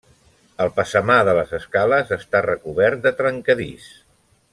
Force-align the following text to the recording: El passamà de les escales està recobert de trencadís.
El 0.63 0.69
passamà 0.77 1.17
de 1.27 1.35
les 1.39 1.53
escales 1.57 2.13
està 2.17 2.41
recobert 2.47 3.05
de 3.05 3.13
trencadís. 3.21 3.91